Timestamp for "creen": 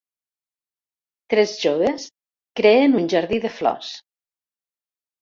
2.63-2.99